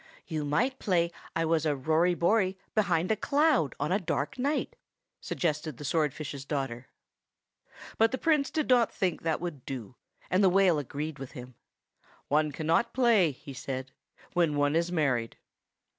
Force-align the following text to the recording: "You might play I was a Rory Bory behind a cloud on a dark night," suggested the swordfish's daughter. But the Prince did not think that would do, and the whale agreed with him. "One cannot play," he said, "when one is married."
"You 0.25 0.43
might 0.45 0.79
play 0.79 1.11
I 1.35 1.45
was 1.45 1.63
a 1.63 1.75
Rory 1.75 2.15
Bory 2.15 2.57
behind 2.73 3.11
a 3.11 3.15
cloud 3.15 3.75
on 3.79 3.91
a 3.91 3.99
dark 3.99 4.39
night," 4.39 4.75
suggested 5.19 5.77
the 5.77 5.85
swordfish's 5.85 6.43
daughter. 6.43 6.87
But 7.99 8.11
the 8.11 8.17
Prince 8.17 8.49
did 8.49 8.67
not 8.67 8.91
think 8.91 9.21
that 9.21 9.39
would 9.39 9.63
do, 9.63 9.93
and 10.31 10.43
the 10.43 10.49
whale 10.49 10.79
agreed 10.79 11.19
with 11.19 11.33
him. 11.33 11.53
"One 12.29 12.51
cannot 12.51 12.93
play," 12.95 13.29
he 13.29 13.53
said, 13.53 13.91
"when 14.33 14.55
one 14.55 14.75
is 14.75 14.91
married." 14.91 15.37